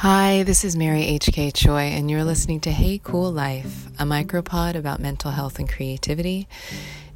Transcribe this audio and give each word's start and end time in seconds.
Hi, 0.00 0.44
this 0.44 0.64
is 0.64 0.76
Mary 0.76 1.02
H.K. 1.02 1.50
Choi, 1.50 1.80
and 1.80 2.08
you're 2.08 2.22
listening 2.22 2.60
to 2.60 2.70
Hey 2.70 3.00
Cool 3.02 3.32
Life, 3.32 3.88
a 3.98 4.04
micropod 4.04 4.76
about 4.76 5.00
mental 5.00 5.32
health 5.32 5.58
and 5.58 5.68
creativity. 5.68 6.46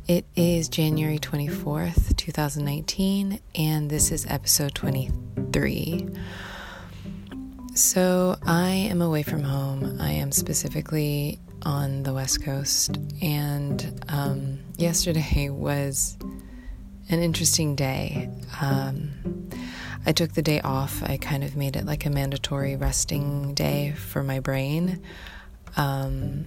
It 0.08 0.24
is 0.34 0.68
January 0.68 1.20
24th, 1.20 2.16
2019, 2.16 3.38
and 3.54 3.88
this 3.88 4.10
is 4.10 4.26
episode 4.28 4.74
23. 4.74 6.08
So, 7.76 8.36
I 8.44 8.70
am 8.70 9.00
away 9.00 9.22
from 9.22 9.44
home. 9.44 9.98
I 10.00 10.10
am 10.10 10.32
specifically 10.32 11.38
on 11.62 12.02
the 12.02 12.12
West 12.12 12.42
Coast, 12.42 12.98
and 13.22 14.04
um, 14.08 14.58
yesterday 14.76 15.48
was 15.52 16.18
an 17.10 17.22
interesting 17.22 17.76
day. 17.76 18.28
Um, 18.60 19.31
I 20.04 20.12
took 20.12 20.32
the 20.32 20.42
day 20.42 20.60
off. 20.60 21.02
I 21.02 21.16
kind 21.16 21.44
of 21.44 21.56
made 21.56 21.76
it 21.76 21.86
like 21.86 22.06
a 22.06 22.10
mandatory 22.10 22.76
resting 22.76 23.54
day 23.54 23.92
for 23.92 24.22
my 24.22 24.40
brain. 24.40 25.02
Um, 25.76 26.46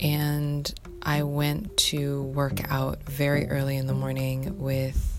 and 0.00 0.72
I 1.02 1.22
went 1.22 1.76
to 1.78 2.22
work 2.24 2.70
out 2.70 3.02
very 3.04 3.48
early 3.48 3.76
in 3.76 3.86
the 3.86 3.94
morning 3.94 4.58
with 4.58 5.14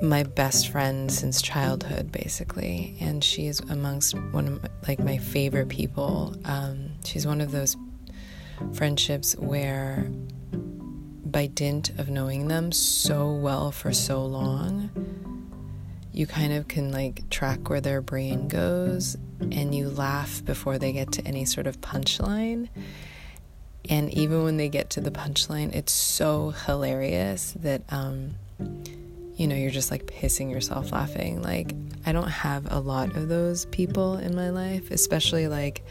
my 0.00 0.22
best 0.22 0.68
friend 0.68 1.10
since 1.10 1.42
childhood, 1.42 2.12
basically. 2.12 2.96
And 3.00 3.22
she's 3.22 3.60
amongst 3.60 4.14
one 4.14 4.46
of 4.46 4.62
my, 4.62 4.68
like 4.88 4.98
my 5.00 5.18
favorite 5.18 5.68
people. 5.68 6.36
Um, 6.44 6.90
she's 7.04 7.26
one 7.26 7.40
of 7.40 7.52
those 7.52 7.76
friendships 8.72 9.34
where 9.36 10.06
by 11.32 11.46
dint 11.46 11.90
of 11.98 12.10
knowing 12.10 12.48
them 12.48 12.70
so 12.70 13.32
well 13.32 13.72
for 13.72 13.92
so 13.92 14.24
long, 14.24 14.90
you 16.12 16.26
kind 16.26 16.52
of 16.52 16.68
can 16.68 16.92
like 16.92 17.28
track 17.30 17.70
where 17.70 17.80
their 17.80 18.02
brain 18.02 18.46
goes 18.48 19.16
and 19.40 19.74
you 19.74 19.88
laugh 19.88 20.44
before 20.44 20.78
they 20.78 20.92
get 20.92 21.10
to 21.12 21.26
any 21.26 21.44
sort 21.44 21.66
of 21.66 21.80
punchline. 21.80 22.68
And 23.88 24.12
even 24.12 24.44
when 24.44 24.58
they 24.58 24.68
get 24.68 24.90
to 24.90 25.00
the 25.00 25.10
punchline, 25.10 25.74
it's 25.74 25.92
so 25.92 26.50
hilarious 26.50 27.52
that, 27.60 27.82
um, 27.90 28.34
you 29.34 29.46
know, 29.48 29.56
you're 29.56 29.70
just 29.70 29.90
like 29.90 30.06
pissing 30.06 30.50
yourself 30.50 30.92
laughing. 30.92 31.42
Like, 31.42 31.74
I 32.06 32.12
don't 32.12 32.28
have 32.28 32.70
a 32.70 32.78
lot 32.78 33.16
of 33.16 33.28
those 33.28 33.64
people 33.66 34.18
in 34.18 34.36
my 34.36 34.50
life, 34.50 34.90
especially 34.90 35.48
like 35.48 35.84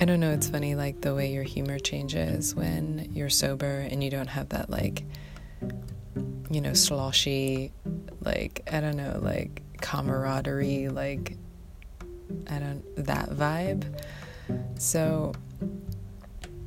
I 0.00 0.04
don't 0.04 0.20
know, 0.20 0.30
it's 0.30 0.48
funny 0.48 0.74
like 0.74 1.00
the 1.00 1.14
way 1.14 1.32
your 1.32 1.42
humor 1.42 1.78
changes 1.78 2.54
when 2.54 3.10
you're 3.12 3.30
sober 3.30 3.80
and 3.90 4.02
you 4.02 4.10
don't 4.10 4.28
have 4.28 4.50
that 4.50 4.70
like 4.70 5.04
you 6.50 6.60
know, 6.60 6.72
sloshy 6.72 7.72
like 8.20 8.66
I 8.72 8.80
don't 8.80 8.96
know, 8.96 9.18
like 9.22 9.62
camaraderie, 9.80 10.88
like 10.88 11.36
I 12.48 12.58
don't 12.58 12.84
that 13.06 13.30
vibe. 13.30 13.84
So 14.78 15.32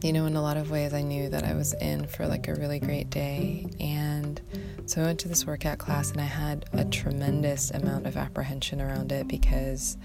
you 0.03 0.13
know, 0.13 0.25
in 0.25 0.35
a 0.35 0.41
lot 0.41 0.57
of 0.57 0.71
ways, 0.71 0.93
I 0.93 1.03
knew 1.03 1.29
that 1.29 1.43
I 1.43 1.53
was 1.53 1.73
in 1.75 2.07
for 2.07 2.27
like 2.27 2.47
a 2.47 2.55
really 2.55 2.79
great 2.79 3.09
day. 3.11 3.67
And 3.79 4.41
so 4.87 5.01
I 5.01 5.05
went 5.05 5.19
to 5.19 5.27
this 5.27 5.45
workout 5.45 5.77
class 5.77 6.11
and 6.11 6.19
I 6.19 6.25
had 6.25 6.65
a 6.73 6.83
tremendous 6.85 7.69
amount 7.69 8.07
of 8.07 8.17
apprehension 8.17 8.81
around 8.81 9.11
it 9.11 9.27
because, 9.27 9.97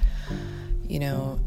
you 0.89 0.99
know, 0.99 1.41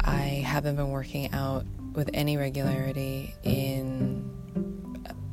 I 0.00 0.42
haven't 0.44 0.76
been 0.76 0.90
working 0.90 1.32
out 1.32 1.64
with 1.94 2.10
any 2.12 2.36
regularity 2.36 3.34
in 3.42 4.30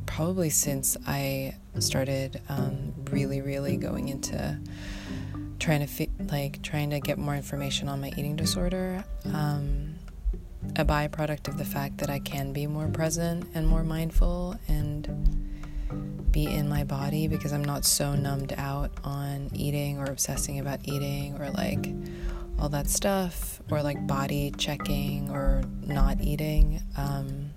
probably 0.06 0.50
since 0.50 0.96
I 1.08 1.56
started 1.80 2.42
um, 2.48 2.94
really, 3.10 3.42
really 3.42 3.78
going 3.78 4.10
into 4.10 4.60
trying 5.60 5.80
to 5.80 5.88
fi- 5.88 6.10
like 6.32 6.62
trying 6.62 6.90
to 6.92 7.00
get 7.00 7.18
more 7.18 7.36
information 7.36 7.90
on 7.90 8.00
my 8.02 8.10
eating 8.10 8.36
disorder. 8.36 9.04
Um, 9.34 9.96
a 10.76 10.86
byproduct 10.86 11.48
of 11.48 11.58
the 11.58 11.66
fact 11.66 11.98
that 11.98 12.10
I 12.10 12.20
can 12.20 12.54
be 12.54 12.68
more 12.68 12.88
present 12.88 13.46
and 13.54 13.68
more 13.68 13.84
mindful 13.84 14.56
and 14.68 15.52
be 16.32 16.46
in 16.46 16.68
my 16.68 16.84
body 16.84 17.28
because 17.28 17.54
I'm 17.54 17.64
not 17.64 17.86
so 17.86 18.16
numbed 18.16 18.54
out 18.58 18.92
on 19.04 19.50
eating 19.54 20.00
or 20.00 20.06
obsessing 20.06 20.60
about 20.60 20.80
eating 20.84 21.40
or 21.40 21.50
like 21.52 21.90
all 22.60 22.70
that 22.70 22.88
stuff, 22.90 23.62
or 23.72 23.82
like 23.82 24.06
body 24.08 24.54
checking 24.58 25.30
or 25.30 25.64
not 25.82 26.22
eating, 26.22 26.82
um, 26.98 27.52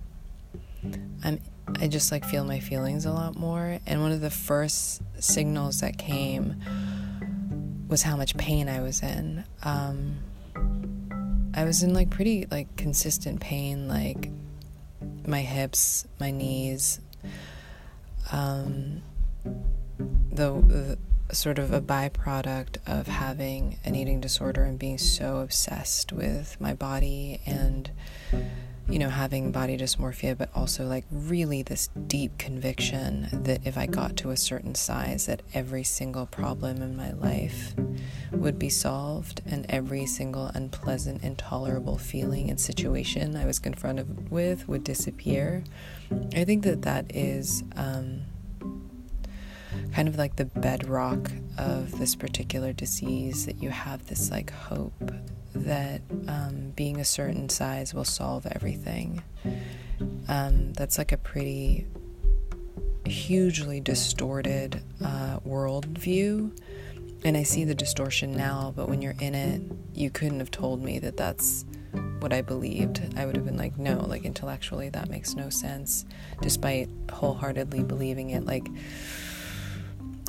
I'm 1.24 1.40
I 1.80 1.88
just 1.88 2.12
like 2.12 2.24
feel 2.24 2.44
my 2.44 2.60
feelings 2.60 3.06
a 3.06 3.12
lot 3.12 3.36
more. 3.36 3.78
And 3.86 4.00
one 4.00 4.12
of 4.12 4.20
the 4.20 4.30
first 4.30 5.02
signals 5.18 5.80
that 5.80 5.98
came 5.98 6.56
was 7.88 8.02
how 8.02 8.16
much 8.16 8.36
pain 8.36 8.68
I 8.68 8.80
was 8.80 9.02
in. 9.02 9.44
Um, 9.62 10.16
I 11.54 11.64
was 11.64 11.82
in 11.82 11.92
like 11.92 12.10
pretty 12.10 12.46
like 12.50 12.76
consistent 12.76 13.40
pain, 13.40 13.88
like 13.88 14.30
my 15.26 15.42
hips, 15.42 16.06
my 16.20 16.30
knees, 16.30 17.00
um, 18.32 19.02
the, 20.30 20.52
the 20.52 20.98
sort 21.32 21.58
of 21.58 21.72
a 21.72 21.80
byproduct 21.80 22.78
of 22.86 23.06
having 23.06 23.78
an 23.84 23.94
eating 23.94 24.20
disorder 24.20 24.64
and 24.64 24.78
being 24.78 24.98
so 24.98 25.38
obsessed 25.38 26.12
with 26.12 26.56
my 26.60 26.74
body 26.74 27.40
and 27.46 27.90
you 28.88 29.00
know 29.00 29.08
having 29.08 29.50
body 29.50 29.76
dysmorphia 29.76 30.38
but 30.38 30.48
also 30.54 30.86
like 30.86 31.04
really 31.10 31.62
this 31.62 31.88
deep 32.06 32.38
conviction 32.38 33.28
that 33.32 33.66
if 33.66 33.76
I 33.76 33.86
got 33.86 34.16
to 34.18 34.30
a 34.30 34.36
certain 34.36 34.76
size 34.76 35.26
that 35.26 35.42
every 35.52 35.82
single 35.82 36.26
problem 36.26 36.80
in 36.80 36.96
my 36.96 37.12
life 37.12 37.74
would 38.30 38.58
be 38.58 38.68
solved 38.68 39.42
and 39.44 39.66
every 39.68 40.06
single 40.06 40.46
unpleasant 40.54 41.24
intolerable 41.24 41.98
feeling 41.98 42.48
and 42.48 42.60
situation 42.60 43.36
I 43.36 43.46
was 43.46 43.58
confronted 43.58 44.30
with 44.30 44.68
would 44.68 44.84
disappear. 44.84 45.64
I 46.34 46.44
think 46.44 46.62
that 46.62 46.82
that 46.82 47.14
is 47.14 47.64
um, 47.74 48.22
kind 49.92 50.08
of 50.08 50.16
like 50.16 50.36
the 50.36 50.44
bedrock 50.44 51.30
of 51.58 51.98
this 51.98 52.14
particular 52.14 52.72
disease 52.72 53.46
that 53.46 53.62
you 53.62 53.70
have 53.70 54.06
this 54.06 54.30
like 54.30 54.50
hope 54.50 55.12
that 55.54 56.02
um, 56.28 56.72
being 56.76 57.00
a 57.00 57.04
certain 57.04 57.48
size 57.48 57.94
will 57.94 58.04
solve 58.04 58.46
everything. 58.46 59.22
Um, 60.28 60.72
that's 60.74 60.98
like 60.98 61.12
a 61.12 61.16
pretty 61.16 61.86
hugely 63.06 63.80
distorted 63.80 64.82
uh, 65.02 65.40
worldview. 65.40 66.56
And 67.24 67.36
I 67.36 67.42
see 67.42 67.64
the 67.64 67.74
distortion 67.74 68.36
now, 68.36 68.72
but 68.76 68.88
when 68.88 69.02
you're 69.02 69.16
in 69.20 69.34
it, 69.34 69.62
you 69.94 70.10
couldn't 70.10 70.38
have 70.38 70.50
told 70.50 70.82
me 70.82 70.98
that 70.98 71.16
that's 71.16 71.64
what 72.20 72.32
I 72.32 72.42
believed. 72.42 73.00
I 73.16 73.26
would 73.26 73.36
have 73.36 73.44
been 73.44 73.56
like, 73.56 73.78
no, 73.78 74.04
like 74.06 74.24
intellectually, 74.24 74.90
that 74.90 75.08
makes 75.08 75.34
no 75.34 75.48
sense, 75.48 76.04
despite 76.40 76.88
wholeheartedly 77.10 77.82
believing 77.84 78.30
it. 78.30 78.44
Like, 78.44 78.68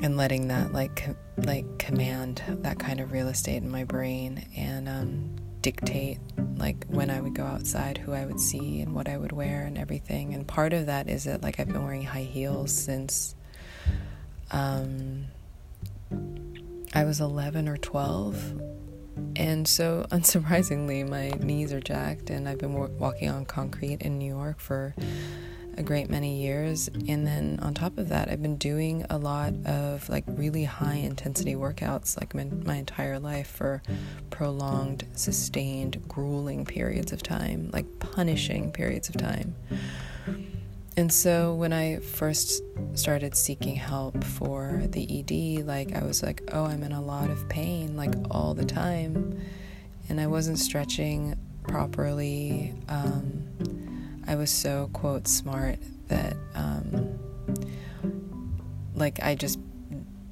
and 0.01 0.15
letting 0.17 0.47
that 0.49 0.73
like 0.73 1.07
like 1.37 1.79
command 1.79 2.41
that 2.61 2.79
kind 2.79 2.99
of 2.99 3.11
real 3.11 3.27
estate 3.27 3.57
in 3.57 3.69
my 3.69 3.83
brain 3.83 4.45
and 4.55 4.87
um, 4.87 5.35
dictate 5.61 6.19
like 6.57 6.85
when 6.87 7.09
I 7.09 7.21
would 7.21 7.35
go 7.35 7.43
outside, 7.43 7.97
who 7.97 8.13
I 8.13 8.25
would 8.25 8.39
see, 8.39 8.81
and 8.81 8.93
what 8.93 9.07
I 9.07 9.17
would 9.17 9.31
wear, 9.31 9.63
and 9.63 9.77
everything. 9.77 10.33
And 10.33 10.47
part 10.47 10.73
of 10.73 10.87
that 10.87 11.09
is 11.09 11.25
that 11.25 11.41
like 11.41 11.59
I've 11.59 11.67
been 11.67 11.83
wearing 11.83 12.03
high 12.03 12.23
heels 12.23 12.73
since 12.73 13.35
um, 14.51 15.25
I 16.93 17.03
was 17.03 17.19
11 17.19 17.67
or 17.67 17.77
12. 17.77 18.61
And 19.35 19.67
so, 19.67 20.05
unsurprisingly, 20.11 21.07
my 21.07 21.29
knees 21.43 21.73
are 21.73 21.81
jacked, 21.81 22.29
and 22.29 22.47
I've 22.47 22.59
been 22.59 22.73
walking 22.97 23.29
on 23.29 23.45
concrete 23.45 24.01
in 24.01 24.17
New 24.17 24.33
York 24.33 24.59
for 24.59 24.95
a 25.77 25.83
great 25.83 26.09
many 26.09 26.41
years. 26.41 26.89
And 27.07 27.25
then 27.25 27.59
on 27.61 27.73
top 27.73 27.97
of 27.97 28.09
that, 28.09 28.29
I've 28.29 28.41
been 28.41 28.57
doing 28.57 29.05
a 29.09 29.17
lot 29.17 29.53
of 29.65 30.09
like 30.09 30.23
really 30.27 30.63
high 30.63 30.95
intensity 30.95 31.55
workouts 31.55 32.19
like 32.19 32.33
my, 32.33 32.45
my 32.65 32.75
entire 32.75 33.19
life 33.19 33.47
for 33.47 33.81
prolonged, 34.29 35.05
sustained, 35.13 36.07
grueling 36.07 36.65
periods 36.65 37.11
of 37.13 37.21
time, 37.21 37.69
like 37.71 37.85
punishing 37.99 38.71
periods 38.71 39.07
of 39.09 39.17
time. 39.17 39.55
And 40.97 41.13
so 41.13 41.53
when 41.53 41.73
I 41.73 41.97
first 41.99 42.63
started 42.95 43.35
seeking 43.35 43.75
help 43.75 44.23
for 44.23 44.81
the 44.87 45.19
ED, 45.19 45.65
like 45.67 45.93
I 45.93 46.03
was 46.03 46.23
like, 46.23 46.41
oh, 46.51 46.65
I'm 46.65 46.81
in 46.81 46.91
a 46.91 47.01
lot 47.01 47.29
of 47.29 47.47
pain, 47.49 47.95
like 47.95 48.15
all 48.31 48.55
the 48.55 48.65
time. 48.65 49.39
And 50.09 50.19
I 50.19 50.25
wasn't 50.25 50.57
stretching 50.57 51.37
properly. 51.67 52.73
Um, 52.89 53.76
I 54.27 54.35
was 54.35 54.51
so, 54.51 54.89
quote, 54.93 55.27
smart 55.27 55.79
that, 56.09 56.35
um, 56.53 57.17
like, 58.93 59.21
I 59.23 59.35
just 59.35 59.59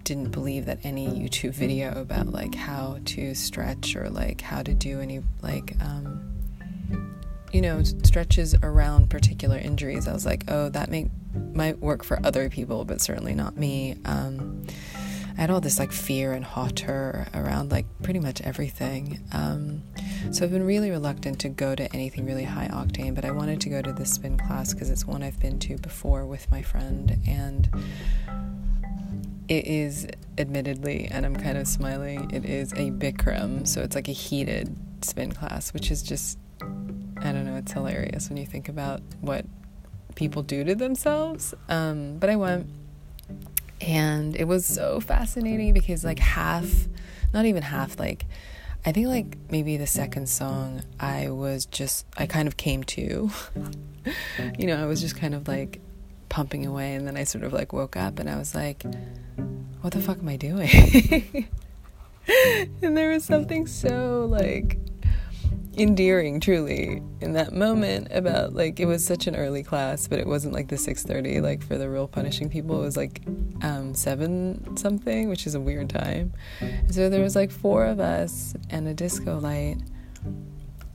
didn't 0.04 0.32
believe 0.32 0.66
that 0.66 0.80
any 0.84 1.08
YouTube 1.08 1.54
video 1.54 2.00
about, 2.02 2.28
like, 2.28 2.56
how 2.56 3.00
to 3.06 3.34
stretch 3.34 3.96
or, 3.96 4.10
like, 4.10 4.42
how 4.42 4.62
to 4.62 4.74
do 4.74 5.00
any, 5.00 5.22
like, 5.42 5.76
um, 5.82 6.36
you 7.52 7.62
know, 7.62 7.84
stretches 7.84 8.54
around 8.64 9.10
particular 9.10 9.58
injuries. 9.58 10.08
I 10.08 10.14
was 10.14 10.26
like, 10.26 10.44
oh, 10.50 10.68
that 10.70 10.90
may, 10.92 11.10
might 11.54 11.80
work 11.80 12.04
for 12.04 12.20
other 12.26 12.50
people, 12.50 12.84
but 12.84 13.00
certainly 13.00 13.34
not 13.34 13.56
me. 13.56 13.96
Um, 14.04 14.64
I 15.38 15.42
had 15.42 15.50
all 15.50 15.60
this 15.60 15.80
like 15.80 15.92
fear 15.92 16.32
and 16.32 16.46
hauteur 16.46 17.28
around 17.34 17.72
like 17.72 17.86
pretty 18.02 18.20
much 18.20 18.42
everything. 18.42 19.20
Um, 19.34 19.84
so 20.32 20.46
I've 20.46 20.52
been 20.52 20.66
really 20.66 20.92
reluctant 20.92 21.40
to 21.42 21.50
go 21.50 21.76
to 21.76 21.94
anything 21.94 22.26
really 22.26 22.46
high 22.46 22.70
octane, 22.70 23.14
but 23.14 23.26
I 23.26 23.32
wanted 23.32 23.60
to 23.62 23.70
go 23.70 23.82
to 23.82 23.92
the 23.92 24.06
spin 24.06 24.38
class 24.38 24.74
because 24.74 24.90
it's 24.90 25.06
one 25.06 25.24
I've 25.24 25.40
been 25.40 25.60
to 25.60 25.78
before 25.78 26.26
with 26.26 26.50
my 26.52 26.62
friend, 26.62 27.20
and 27.28 27.70
it 29.48 29.68
is 29.68 30.08
admittedly, 30.38 31.08
and 31.12 31.26
I'm 31.26 31.36
kind 31.36 31.58
of 31.58 31.68
smiling, 31.68 32.32
it 32.32 32.46
is 32.46 32.72
a 32.74 32.92
Bikram, 32.92 33.68
so 33.68 33.82
it's 33.82 33.96
like 33.96 34.08
a 34.08 34.14
heated 34.14 34.76
spin 35.02 35.32
class, 35.34 35.74
which 35.74 35.92
is 35.92 36.02
just, 36.02 36.40
I 36.62 37.32
don't 37.32 37.46
know, 37.46 37.58
it's 37.58 37.74
hilarious 37.74 38.30
when 38.30 38.38
you 38.38 38.46
think 38.46 38.70
about 38.70 39.02
what 39.22 39.46
people 40.16 40.42
do 40.44 40.64
to 40.64 40.76
themselves. 40.76 41.54
Um, 41.70 42.18
but 42.18 42.30
I 42.30 42.38
went, 42.38 42.68
and 43.82 44.36
it 44.36 44.46
was 44.46 44.66
so 44.66 45.00
fascinating 45.00 45.74
because, 45.74 46.04
like, 46.04 46.20
half, 46.20 46.88
not 47.34 47.46
even 47.46 47.64
half, 47.64 48.00
like, 48.00 48.26
I 48.86 48.92
think, 48.92 49.08
like, 49.08 49.38
maybe 49.50 49.78
the 49.78 49.88
second 49.88 50.30
song, 50.30 50.84
I 51.00 51.30
was 51.30 51.66
just, 51.66 52.06
I 52.18 52.28
kind 52.28 52.48
of 52.48 52.58
came 52.58 52.84
to. 52.84 53.30
you 54.58 54.68
know, 54.68 54.82
I 54.82 54.86
was 54.86 55.02
just 55.02 55.16
kind 55.16 55.34
of 55.34 55.48
like 55.48 55.82
pumping 56.30 56.66
away, 56.66 56.96
and 56.96 57.08
then 57.08 57.18
I 57.18 57.24
sort 57.24 57.44
of 57.44 57.54
like 57.54 57.74
woke 57.74 57.96
up 57.96 58.20
and 58.20 58.30
I 58.30 58.38
was 58.38 58.54
like, 58.54 58.84
what 59.82 59.94
the 59.94 60.02
fuck 60.02 60.20
am 60.20 60.30
I 60.30 60.38
doing? 60.38 61.48
and 62.82 62.98
there 62.98 63.12
was 63.12 63.24
something 63.24 63.68
so 63.68 64.28
like 64.30 64.78
endearing 65.78 66.40
truly 66.40 67.02
in 67.22 67.34
that 67.34 67.54
moment 67.54 68.08
about 68.12 68.54
like 68.54 68.80
it 68.80 68.86
was 68.86 69.06
such 69.06 69.28
an 69.28 69.36
early 69.36 69.64
class 69.64 70.08
but 70.08 70.20
it 70.20 70.28
wasn't 70.28 70.54
like 70.54 70.70
the 70.70 70.76
6.30 70.76 71.42
like 71.42 71.62
for 71.62 71.78
the 71.78 71.90
real 71.90 72.08
punishing 72.08 72.50
people 72.50 72.80
it 72.82 72.86
was 72.86 72.98
like 72.98 73.22
um, 73.62 73.94
7 73.94 74.78
something 74.78 75.28
which 75.30 75.46
is 75.46 75.56
a 75.56 75.60
weird 75.60 75.90
time 75.90 76.34
so 76.90 77.10
there 77.10 77.22
was 77.22 77.36
like 77.36 77.52
four 77.52 77.86
of 77.86 78.00
us 78.00 78.56
and 78.70 78.88
a 78.88 78.94
disco 78.94 79.38
light 79.40 79.78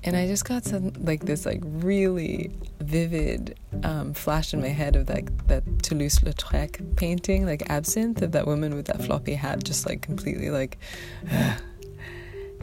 and 0.02 0.16
I 0.16 0.26
just 0.26 0.46
got 0.46 0.64
some 0.64 0.92
like 1.00 1.26
this 1.26 1.44
like 1.44 1.60
really 1.62 2.50
vivid 2.80 3.58
um, 3.82 4.14
flash 4.14 4.54
in 4.54 4.60
my 4.60 4.68
head 4.68 4.96
of 4.96 5.08
like 5.08 5.46
that 5.48 5.62
Toulouse-Lautrec 5.82 6.96
painting, 6.96 7.44
like 7.44 7.68
Absinthe, 7.68 8.22
of 8.22 8.32
that 8.32 8.46
woman 8.46 8.74
with 8.74 8.86
that 8.86 9.02
floppy 9.02 9.34
hat, 9.34 9.62
just 9.62 9.86
like 9.86 10.00
completely 10.00 10.48
like. 10.48 10.78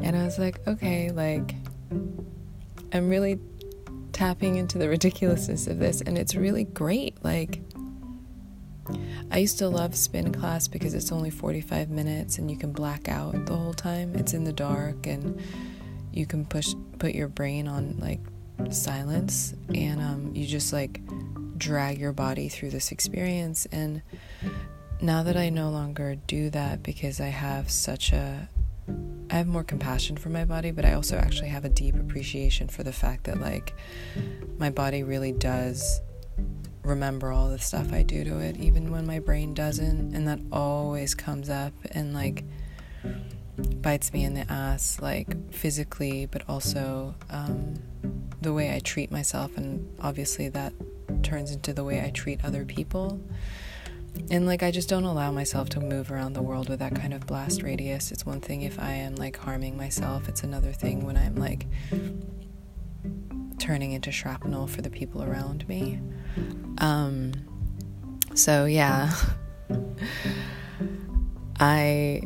and 0.02 0.16
I 0.16 0.24
was 0.24 0.40
like, 0.40 0.66
okay, 0.68 1.12
like 1.12 1.54
I'm 1.92 3.10
really 3.10 3.40
tapping 4.14 4.56
into 4.56 4.78
the 4.78 4.90
ridiculousness 4.90 5.68
of 5.68 5.80
this, 5.80 6.02
and 6.02 6.18
it's 6.18 6.36
really 6.36 6.64
great. 6.64 7.24
Like. 7.24 7.62
I 9.30 9.40
used 9.40 9.58
to 9.58 9.68
love 9.68 9.94
spin 9.96 10.32
class 10.32 10.70
because 10.70 10.94
it's 10.94 11.12
only 11.12 11.30
45 11.30 11.90
minutes 11.90 12.38
and 12.38 12.50
you 12.50 12.56
can 12.56 12.72
black 12.72 13.10
out 13.10 13.46
the 13.46 13.54
whole 13.54 13.74
time. 13.74 14.16
It's 14.16 14.34
in 14.34 14.46
the 14.46 14.54
dark 14.54 15.06
and 15.06 15.42
you 16.14 16.26
can 16.26 16.46
push 16.46 16.74
put 16.98 17.14
your 17.14 17.28
brain 17.28 17.68
on 17.68 17.98
like 18.00 18.22
silence 18.72 19.54
and 19.76 20.02
um, 20.02 20.32
you 20.34 20.48
just 20.48 20.74
like 20.74 21.02
drag 21.58 22.00
your 22.00 22.14
body 22.14 22.50
through 22.50 22.70
this 22.70 22.92
experience 22.92 23.66
and 23.72 24.02
now 25.02 25.24
that 25.24 25.38
I 25.38 25.50
no 25.50 25.70
longer 25.70 26.16
do 26.16 26.50
that 26.52 26.82
because 26.82 27.20
I 27.22 27.28
have 27.28 27.70
such 27.70 28.12
a 28.14 28.50
I 29.38 29.42
have 29.42 29.48
more 29.48 29.64
compassion 29.64 30.18
for 30.18 30.30
my 30.30 30.46
body, 30.46 30.72
but 30.72 30.84
I 30.84 30.94
also 30.94 31.16
actually 31.16 31.50
have 31.50 31.64
a 31.64 31.70
deep 31.70 31.94
appreciation 31.94 32.68
for 32.70 32.82
the 32.82 32.92
fact 32.92 33.26
that 33.26 33.40
like 33.40 33.72
my 34.58 34.72
body 34.72 35.04
really 35.04 35.32
does 35.32 36.02
remember 36.82 37.32
all 37.32 37.48
the 37.48 37.60
stuff 37.60 37.94
I 37.94 38.02
do 38.02 38.24
to 38.24 38.40
it 38.40 38.58
even 38.58 38.90
when 38.90 39.06
my 39.06 39.20
brain 39.20 39.54
doesn't 39.54 40.16
and 40.16 40.28
that 40.28 40.40
always 40.52 41.14
comes 41.14 41.52
up 41.52 41.74
and 41.92 42.16
like 42.16 42.46
bites 43.80 44.12
me 44.12 44.24
in 44.24 44.34
the 44.34 44.52
ass, 44.52 45.00
like 45.04 45.54
physically, 45.54 46.26
but 46.26 46.42
also 46.50 47.14
um, 47.30 47.76
the 48.42 48.54
way 48.54 48.76
I 48.76 48.80
treat 48.80 49.12
myself, 49.12 49.56
and 49.56 49.88
obviously 50.02 50.50
that 50.50 50.74
turns 51.22 51.52
into 51.52 51.74
the 51.74 51.84
way 51.84 52.04
I 52.04 52.10
treat 52.10 52.44
other 52.44 52.66
people. 52.66 53.22
And 54.30 54.46
like, 54.46 54.64
I 54.64 54.72
just 54.72 54.90
don't 54.90 55.04
allow 55.04 55.32
myself 55.32 55.70
to 55.70 55.80
move 55.80 56.12
around 56.12 56.34
the 56.34 56.42
world 56.42 56.70
with 56.70 56.80
that 56.80 56.96
kind 56.96 57.14
of 57.14 57.26
blast 57.28 57.62
radius. 57.64 58.12
It's 58.12 58.26
one 58.26 58.42
thing 58.42 58.62
if 58.62 58.80
I 58.80 58.92
am 58.92 59.16
like 59.16 59.38
harming 59.38 59.78
myself, 59.78 60.28
it's 60.28 60.44
another 60.44 60.74
thing 60.74 61.06
when 61.06 61.18
I'm 61.18 61.36
like 61.36 61.66
turning 63.60 63.94
into 63.94 64.12
shrapnel 64.12 64.68
for 64.68 64.82
the 64.82 64.90
people 64.90 65.24
around 65.24 65.68
me. 65.68 66.00
Um, 66.78 67.34
so, 68.36 68.66
yeah. 68.66 69.14
I 71.60 72.22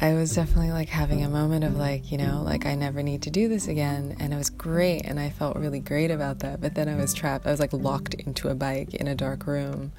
I 0.00 0.14
was 0.14 0.34
definitely 0.34 0.72
like 0.72 0.88
having 0.88 1.24
a 1.24 1.28
moment 1.28 1.64
of 1.64 1.76
like, 1.76 2.10
you 2.10 2.18
know, 2.18 2.42
like 2.44 2.66
I 2.66 2.74
never 2.74 3.02
need 3.02 3.22
to 3.22 3.30
do 3.30 3.48
this 3.48 3.68
again. 3.68 4.16
And 4.18 4.34
it 4.34 4.36
was 4.36 4.50
great. 4.50 5.02
And 5.02 5.20
I 5.20 5.30
felt 5.30 5.56
really 5.56 5.78
great 5.78 6.10
about 6.10 6.40
that. 6.40 6.60
But 6.60 6.74
then 6.74 6.88
I 6.88 6.96
was 6.96 7.14
trapped. 7.14 7.46
I 7.46 7.50
was 7.50 7.60
like 7.60 7.72
locked 7.72 8.14
into 8.14 8.48
a 8.48 8.54
bike 8.54 8.94
in 8.94 9.06
a 9.06 9.14
dark 9.14 9.46
room. 9.46 9.92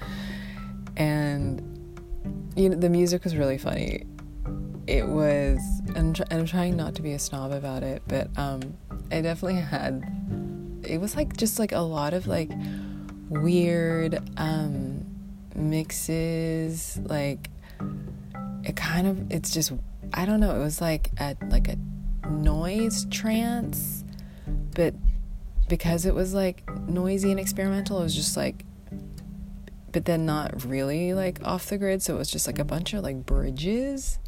And, 0.97 1.62
you 2.56 2.69
know, 2.69 2.77
the 2.77 2.89
music 2.89 3.24
was 3.24 3.36
really 3.36 3.57
funny. 3.57 4.06
It 4.88 5.07
was, 5.07 5.59
and 5.95 6.21
I'm 6.31 6.45
trying 6.45 6.77
not 6.77 6.95
to 6.95 7.01
be 7.01 7.13
a 7.13 7.19
snob 7.19 7.51
about 7.51 7.83
it, 7.83 8.03
but 8.07 8.30
um, 8.38 8.62
I 9.12 9.21
definitely 9.21 9.62
had, 9.62 10.03
it 10.83 11.00
was 11.00 11.15
like 11.15 11.36
just 11.38 11.59
like 11.59 11.71
a 11.71 11.80
lot 11.80 12.13
of 12.13 12.27
like 12.27 12.51
weird 13.30 14.21
um, 14.38 15.06
mixes, 15.56 17.00
like, 17.03 17.50
it 18.65 18.75
kind 18.75 19.07
of 19.07 19.31
it's 19.31 19.51
just 19.51 19.71
I 20.13 20.25
don't 20.25 20.39
know, 20.39 20.56
it 20.56 20.59
was 20.59 20.81
like 20.81 21.12
a 21.19 21.36
like 21.50 21.68
a 21.68 21.77
noise 22.30 23.06
trance, 23.12 24.03
but 24.74 24.94
because 25.68 26.06
it 26.06 26.13
was 26.13 26.33
like 26.33 26.68
noisy 26.88 27.31
and 27.31 27.39
experimental, 27.39 28.00
it 28.00 28.03
was 28.03 28.15
just 28.15 28.36
like 28.36 28.64
but 29.95 30.03
then 30.03 30.25
not 30.25 30.65
really 30.65 31.13
like 31.13 31.42
off 31.45 31.68
the 31.68 31.77
grid, 31.77 32.03
so 32.03 32.15
it 32.15 32.18
was 32.18 32.30
just 32.30 32.47
like 32.47 32.59
a 32.59 32.65
bunch 32.65 32.94
of 32.94 33.01
like 33.01 33.25
bridges 33.25 34.19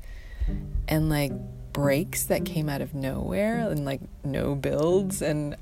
and 0.88 1.10
like 1.10 1.34
breaks 1.74 2.24
that 2.24 2.46
came 2.46 2.70
out 2.70 2.80
of 2.80 2.96
nowhere 2.96 3.70
and 3.70 3.84
like 3.84 4.00
no 4.24 4.56
builds. 4.56 5.22
And 5.22 5.58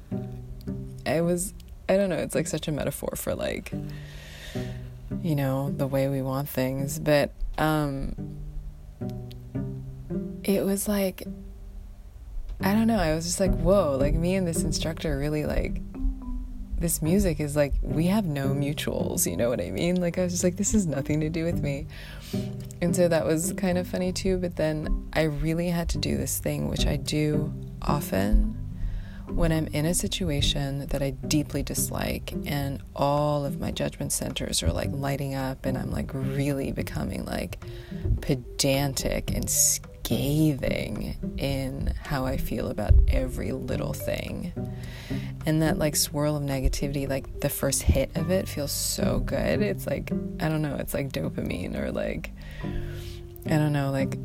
I 1.07 1.21
was 1.21 1.55
I 1.89 1.97
don't 1.97 2.09
know, 2.09 2.17
it's 2.17 2.35
like 2.35 2.45
such 2.45 2.67
a 2.67 2.71
metaphor 2.71 3.15
for 3.15 3.33
like 3.33 3.71
you 5.23 5.35
know, 5.35 5.71
the 5.71 5.87
way 5.87 6.07
we 6.07 6.21
want 6.21 6.49
things, 6.49 6.99
but 6.99 7.31
um 7.57 8.13
it 10.43 10.63
was 10.63 10.87
like 10.87 11.23
I 12.61 12.73
don't 12.75 12.85
know, 12.85 12.99
I 12.99 13.15
was 13.15 13.25
just 13.25 13.39
like, 13.39 13.57
whoa, 13.57 13.97
like 13.99 14.13
me 14.13 14.35
and 14.35 14.47
this 14.47 14.61
instructor 14.61 15.17
really 15.17 15.45
like 15.45 15.81
this 16.85 17.01
music 17.01 17.39
is 17.39 17.55
like 17.55 17.73
we 17.81 18.05
have 18.05 18.27
no 18.27 18.49
mutuals, 18.49 19.25
you 19.25 19.35
know 19.35 19.49
what 19.49 19.59
I 19.59 19.71
mean? 19.71 19.99
Like 19.99 20.19
I 20.19 20.23
was 20.23 20.33
just 20.33 20.43
like 20.43 20.55
this 20.55 20.73
has 20.73 20.85
nothing 20.85 21.19
to 21.21 21.29
do 21.29 21.43
with 21.43 21.59
me. 21.63 21.87
And 22.79 22.95
so 22.95 23.07
that 23.07 23.25
was 23.25 23.53
kind 23.53 23.79
of 23.79 23.87
funny 23.87 24.13
too, 24.13 24.37
but 24.37 24.55
then 24.55 25.09
I 25.13 25.23
really 25.23 25.69
had 25.69 25.89
to 25.89 25.97
do 25.97 26.15
this 26.15 26.37
thing 26.37 26.69
which 26.69 26.85
I 26.85 26.97
do 26.97 27.51
often 27.81 28.55
when 29.29 29.51
I'm 29.51 29.65
in 29.67 29.87
a 29.87 29.95
situation 29.95 30.85
that 30.89 31.01
I 31.01 31.09
deeply 31.09 31.63
dislike 31.63 32.35
and 32.45 32.83
all 32.95 33.45
of 33.45 33.59
my 33.59 33.71
judgment 33.71 34.11
centers 34.11 34.61
are 34.61 34.71
like 34.71 34.91
lighting 34.91 35.33
up 35.33 35.65
and 35.65 35.79
I'm 35.79 35.89
like 35.89 36.11
really 36.13 36.71
becoming 36.71 37.25
like 37.25 37.63
pedantic 38.21 39.31
and 39.31 39.49
scathing 40.05 41.15
in 41.37 41.91
how 42.03 42.25
I 42.25 42.37
feel 42.37 42.69
about 42.69 42.93
every 43.07 43.51
little 43.51 43.93
thing. 43.93 44.53
And 45.47 45.61
that 45.63 45.79
like 45.79 45.95
swirl 45.95 46.35
of 46.37 46.43
negativity, 46.43 47.09
like 47.09 47.39
the 47.39 47.49
first 47.49 47.81
hit 47.81 48.11
of 48.15 48.29
it 48.29 48.47
feels 48.47 48.71
so 48.71 49.19
good. 49.19 49.61
It's 49.61 49.87
like, 49.87 50.11
I 50.39 50.47
don't 50.47 50.61
know, 50.61 50.75
it's 50.75 50.93
like 50.93 51.11
dopamine 51.11 51.75
or 51.75 51.91
like, 51.91 52.31
I 52.63 53.57
don't 53.57 53.73
know, 53.73 53.91
like, 53.91 54.17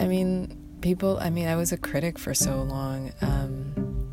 I 0.00 0.08
mean, 0.08 0.56
people, 0.80 1.18
I 1.20 1.30
mean, 1.30 1.46
I 1.46 1.54
was 1.54 1.70
a 1.70 1.76
critic 1.76 2.18
for 2.18 2.34
so 2.34 2.62
long 2.62 3.12
um, 3.20 4.10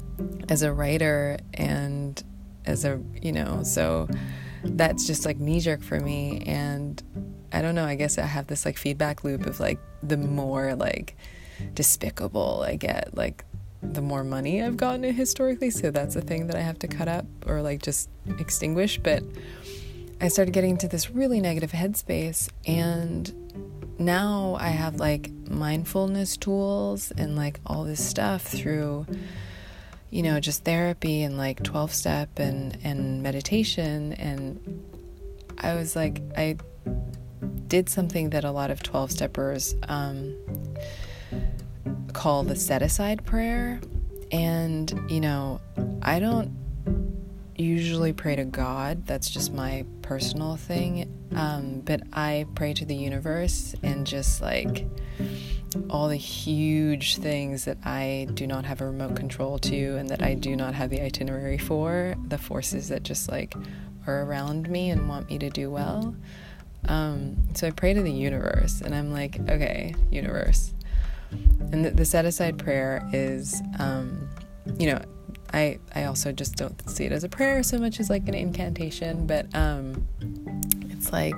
as 0.47 0.61
a 0.61 0.71
writer 0.71 1.37
and 1.55 2.21
as 2.65 2.85
a, 2.85 3.01
you 3.19 3.31
know, 3.31 3.63
so 3.63 4.07
that's 4.63 5.07
just 5.07 5.25
like 5.25 5.39
knee 5.39 5.59
jerk 5.59 5.81
for 5.81 5.99
me. 5.99 6.43
And 6.45 7.01
I 7.55 7.61
don't 7.61 7.73
know, 7.73 7.85
I 7.85 7.95
guess 7.95 8.17
I 8.17 8.25
have 8.25 8.47
this 8.47 8.65
like 8.65 8.77
feedback 8.77 9.23
loop 9.23 9.45
of 9.45 9.61
like 9.61 9.79
the 10.03 10.17
more 10.17 10.75
like 10.75 11.15
despicable 11.73 12.63
I 12.67 12.75
get, 12.75 13.15
like 13.15 13.45
the 13.81 14.01
more 14.01 14.25
money 14.25 14.61
I've 14.61 14.75
gotten 14.75 15.03
historically. 15.03 15.69
So 15.69 15.89
that's 15.89 16.17
a 16.17 16.21
thing 16.21 16.47
that 16.47 16.57
I 16.57 16.59
have 16.59 16.79
to 16.79 16.87
cut 16.87 17.07
up 17.07 17.25
or 17.45 17.61
like 17.61 17.81
just 17.81 18.09
extinguish. 18.39 18.97
But 18.97 19.23
I 20.19 20.27
started 20.27 20.51
getting 20.51 20.71
into 20.71 20.89
this 20.89 21.11
really 21.11 21.39
negative 21.39 21.71
headspace 21.71 22.49
and 22.67 23.33
now 23.97 24.57
I 24.59 24.69
have 24.69 24.95
like 24.95 25.31
mindfulness 25.47 26.35
tools 26.35 27.11
and 27.17 27.37
like 27.37 27.61
all 27.65 27.85
this 27.85 28.05
stuff 28.05 28.41
through 28.41 29.05
you 30.09 30.21
know 30.21 30.41
just 30.41 30.65
therapy 30.65 31.23
and 31.23 31.37
like 31.37 31.63
12 31.63 31.93
step 31.93 32.37
and 32.37 32.77
and 32.83 33.23
meditation 33.23 34.11
and 34.13 34.83
I 35.57 35.75
was 35.75 35.95
like 35.95 36.21
I 36.37 36.57
did 37.67 37.89
something 37.89 38.29
that 38.31 38.43
a 38.43 38.51
lot 38.51 38.71
of 38.71 38.83
12 38.83 39.11
steppers 39.11 39.75
um, 39.87 40.35
call 42.13 42.43
the 42.43 42.55
set 42.55 42.81
aside 42.81 43.25
prayer. 43.25 43.79
And, 44.31 44.93
you 45.09 45.19
know, 45.19 45.61
I 46.01 46.19
don't 46.19 46.51
usually 47.55 48.13
pray 48.13 48.35
to 48.35 48.45
God, 48.45 49.05
that's 49.05 49.29
just 49.29 49.53
my 49.53 49.85
personal 50.01 50.55
thing. 50.57 51.11
Um, 51.35 51.81
but 51.81 52.01
I 52.13 52.45
pray 52.55 52.73
to 52.73 52.85
the 52.85 52.95
universe 52.95 53.75
and 53.81 54.05
just 54.05 54.41
like 54.41 54.85
all 55.89 56.07
the 56.07 56.15
huge 56.15 57.17
things 57.17 57.65
that 57.65 57.77
I 57.83 58.27
do 58.33 58.47
not 58.47 58.65
have 58.65 58.81
a 58.81 58.85
remote 58.85 59.15
control 59.15 59.57
to 59.59 59.97
and 59.97 60.09
that 60.09 60.21
I 60.21 60.33
do 60.33 60.55
not 60.55 60.73
have 60.73 60.89
the 60.89 61.01
itinerary 61.01 61.57
for, 61.57 62.15
the 62.27 62.37
forces 62.37 62.89
that 62.89 63.03
just 63.03 63.29
like 63.29 63.53
are 64.07 64.23
around 64.23 64.69
me 64.69 64.89
and 64.89 65.09
want 65.09 65.29
me 65.29 65.37
to 65.39 65.49
do 65.49 65.69
well. 65.69 66.15
Um, 66.87 67.37
so 67.55 67.67
I 67.67 67.71
pray 67.71 67.93
to 67.93 68.01
the 68.01 68.11
universe 68.11 68.81
and 68.81 68.93
I'm 68.93 69.11
like, 69.11 69.39
okay, 69.49 69.95
universe. 70.11 70.73
And 71.71 71.85
the, 71.85 71.91
the 71.91 72.05
set 72.05 72.25
aside 72.25 72.57
prayer 72.57 73.07
is, 73.11 73.61
um, 73.79 74.29
you 74.77 74.91
know, 74.91 75.01
I, 75.53 75.79
I 75.93 76.05
also 76.05 76.31
just 76.31 76.55
don't 76.55 76.89
see 76.89 77.05
it 77.05 77.11
as 77.11 77.23
a 77.23 77.29
prayer 77.29 77.63
so 77.63 77.77
much 77.77 77.99
as 77.99 78.09
like 78.09 78.27
an 78.27 78.33
incantation, 78.33 79.25
but 79.25 79.53
um, 79.55 80.07
it's 80.89 81.11
like, 81.11 81.35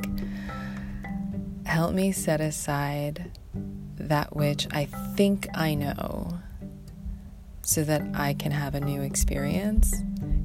help 1.66 1.94
me 1.94 2.12
set 2.12 2.42
aside 2.42 3.32
that 4.00 4.36
which 4.36 4.68
I 4.72 4.86
think 5.16 5.48
I 5.54 5.74
know 5.74 6.40
so 7.62 7.84
that 7.84 8.02
I 8.14 8.34
can 8.34 8.52
have 8.52 8.76
a 8.76 8.80
new 8.80 9.02
experience. 9.02 9.94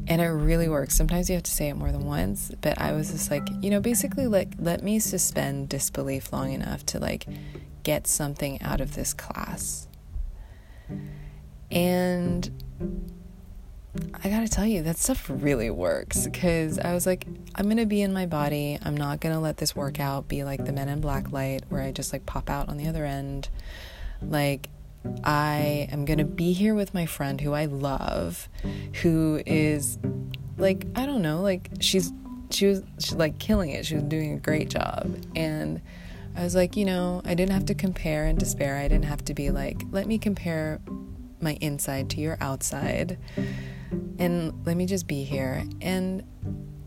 And 0.08 0.20
it 0.20 0.26
really 0.26 0.68
works. 0.68 0.96
Sometimes 0.96 1.28
you 1.28 1.34
have 1.34 1.44
to 1.44 1.50
say 1.50 1.68
it 1.68 1.74
more 1.74 1.92
than 1.92 2.04
once, 2.04 2.50
but 2.60 2.80
I 2.80 2.92
was 2.92 3.12
just 3.12 3.30
like, 3.30 3.46
you 3.60 3.70
know, 3.70 3.80
basically 3.80 4.26
like 4.26 4.54
let 4.58 4.82
me 4.82 4.98
suspend 4.98 5.68
disbelief 5.68 6.32
long 6.32 6.52
enough 6.52 6.84
to 6.86 6.98
like 6.98 7.26
get 7.82 8.06
something 8.06 8.60
out 8.62 8.80
of 8.80 8.94
this 8.94 9.14
class. 9.14 9.86
And 11.70 12.50
I 14.24 14.28
gotta 14.28 14.48
tell 14.48 14.64
you, 14.64 14.82
that 14.82 14.96
stuff 14.96 15.30
really 15.32 15.70
works 15.70 16.26
because 16.26 16.78
I 16.78 16.94
was 16.94 17.06
like, 17.06 17.26
I'm 17.54 17.68
gonna 17.68 17.86
be 17.86 18.02
in 18.02 18.12
my 18.12 18.26
body. 18.26 18.78
I'm 18.82 18.96
not 18.96 19.20
gonna 19.20 19.40
let 19.40 19.58
this 19.58 19.76
workout 19.76 20.28
be 20.28 20.44
like 20.44 20.64
the 20.64 20.72
men 20.72 20.88
in 20.88 21.00
black 21.00 21.32
light 21.32 21.64
where 21.68 21.82
I 21.82 21.92
just 21.92 22.12
like 22.12 22.26
pop 22.26 22.48
out 22.48 22.68
on 22.68 22.76
the 22.76 22.88
other 22.88 23.04
end. 23.04 23.48
Like, 24.22 24.68
I 25.24 25.88
am 25.90 26.04
gonna 26.04 26.24
be 26.24 26.52
here 26.52 26.74
with 26.74 26.94
my 26.94 27.06
friend 27.06 27.40
who 27.40 27.52
I 27.52 27.66
love, 27.66 28.48
who 29.02 29.42
is 29.46 29.98
like, 30.58 30.86
I 30.94 31.06
don't 31.06 31.22
know, 31.22 31.40
like 31.40 31.70
she's, 31.80 32.12
she 32.50 32.66
was 32.66 32.82
she's 32.98 33.14
like 33.14 33.38
killing 33.38 33.70
it. 33.70 33.86
She 33.86 33.94
was 33.94 34.04
doing 34.04 34.34
a 34.34 34.38
great 34.38 34.68
job. 34.68 35.16
And 35.34 35.80
I 36.36 36.42
was 36.44 36.54
like, 36.54 36.76
you 36.76 36.84
know, 36.84 37.22
I 37.24 37.34
didn't 37.34 37.52
have 37.52 37.66
to 37.66 37.74
compare 37.74 38.26
and 38.26 38.38
despair. 38.38 38.76
I 38.76 38.88
didn't 38.88 39.04
have 39.04 39.24
to 39.26 39.34
be 39.34 39.50
like, 39.50 39.82
let 39.90 40.06
me 40.06 40.18
compare 40.18 40.80
my 41.40 41.58
inside 41.60 42.08
to 42.10 42.20
your 42.20 42.38
outside 42.40 43.18
and 44.18 44.64
let 44.64 44.76
me 44.76 44.86
just 44.86 45.06
be 45.06 45.24
here. 45.24 45.64
And 45.80 46.22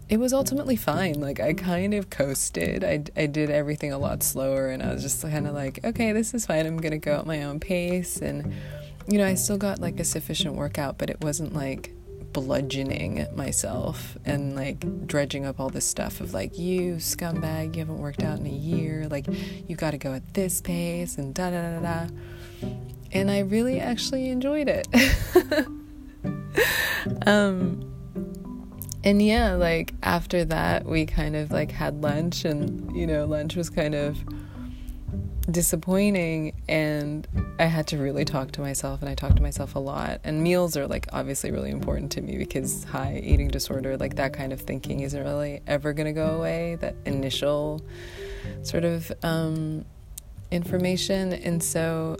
it 0.07 0.17
was 0.17 0.33
ultimately 0.33 0.75
fine. 0.75 1.19
Like 1.19 1.39
I 1.39 1.53
kind 1.53 1.93
of 1.93 2.09
coasted. 2.09 2.83
I, 2.83 3.03
I 3.19 3.25
did 3.25 3.49
everything 3.49 3.91
a 3.91 3.97
lot 3.97 4.21
slower 4.21 4.67
and 4.69 4.83
I 4.83 4.93
was 4.93 5.01
just 5.01 5.21
kind 5.21 5.47
of 5.47 5.53
like, 5.53 5.83
okay, 5.83 6.11
this 6.11 6.33
is 6.33 6.45
fine. 6.45 6.65
I'm 6.65 6.77
going 6.77 6.91
to 6.91 6.97
go 6.97 7.15
at 7.15 7.25
my 7.25 7.43
own 7.43 7.59
pace 7.59 8.21
and 8.21 8.53
you 9.07 9.17
know, 9.17 9.25
I 9.25 9.35
still 9.35 9.57
got 9.57 9.79
like 9.79 9.99
a 9.99 10.03
sufficient 10.03 10.55
workout, 10.55 10.97
but 10.97 11.09
it 11.09 11.21
wasn't 11.21 11.53
like 11.53 11.93
bludgeoning 12.33 13.27
myself 13.33 14.17
and 14.25 14.55
like 14.55 15.07
dredging 15.07 15.45
up 15.45 15.59
all 15.59 15.69
this 15.69 15.85
stuff 15.85 16.21
of 16.21 16.33
like 16.33 16.57
you 16.57 16.95
scumbag, 16.95 17.75
you 17.75 17.79
haven't 17.79 17.99
worked 17.99 18.23
out 18.23 18.39
in 18.39 18.45
a 18.45 18.49
year, 18.49 19.07
like 19.09 19.25
you 19.67 19.75
got 19.75 19.91
to 19.91 19.97
go 19.97 20.13
at 20.13 20.33
this 20.33 20.59
pace 20.61 21.17
and 21.17 21.33
da 21.33 21.49
da 21.49 21.79
da 21.79 21.79
da. 21.79 22.07
And 23.11 23.31
I 23.31 23.39
really 23.39 23.79
actually 23.79 24.29
enjoyed 24.29 24.67
it. 24.67 24.87
um, 27.27 27.94
and 29.05 29.21
yeah, 29.21 29.53
like 29.53 29.93
after 30.03 30.43
that, 30.45 30.85
we 30.85 31.05
kind 31.05 31.35
of 31.35 31.51
like 31.51 31.71
had 31.71 32.01
lunch, 32.01 32.43
and 32.43 32.95
you 32.95 33.07
know, 33.07 33.25
lunch 33.25 33.55
was 33.55 33.69
kind 33.69 33.95
of 33.95 34.17
disappointing 35.51 36.53
and 36.67 37.27
I 37.59 37.65
had 37.65 37.87
to 37.87 37.97
really 37.97 38.25
talk 38.25 38.51
to 38.53 38.61
myself 38.61 39.01
and 39.01 39.09
I 39.09 39.15
talked 39.15 39.35
to 39.35 39.41
myself 39.41 39.75
a 39.75 39.79
lot. 39.79 40.19
And 40.23 40.41
meals 40.41 40.75
are 40.75 40.87
like 40.87 41.07
obviously 41.13 41.51
really 41.51 41.69
important 41.69 42.11
to 42.13 42.21
me 42.21 42.37
because 42.37 42.83
high 42.85 43.21
eating 43.23 43.49
disorder, 43.49 43.97
like 43.97 44.15
that 44.15 44.33
kind 44.33 44.51
of 44.51 44.61
thinking 44.61 45.01
isn't 45.01 45.23
really 45.23 45.61
ever 45.67 45.93
going 45.93 46.07
to 46.07 46.13
go 46.13 46.35
away, 46.35 46.75
that 46.81 46.95
initial 47.05 47.81
sort 48.63 48.83
of 48.85 49.11
um, 49.23 49.85
information. 50.51 51.33
And 51.33 51.61
so, 51.61 52.17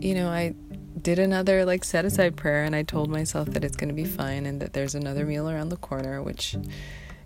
you 0.00 0.14
know, 0.14 0.28
I 0.28 0.54
did 1.02 1.18
another 1.18 1.64
like 1.64 1.84
set 1.84 2.04
aside 2.04 2.36
prayer 2.36 2.64
and 2.64 2.76
I 2.76 2.82
told 2.82 3.10
myself 3.10 3.48
that 3.50 3.64
it's 3.64 3.76
going 3.76 3.88
to 3.88 3.94
be 3.94 4.04
fine 4.04 4.46
and 4.46 4.60
that 4.62 4.72
there's 4.72 4.94
another 4.94 5.24
meal 5.24 5.50
around 5.50 5.70
the 5.70 5.76
corner, 5.76 6.22
which 6.22 6.56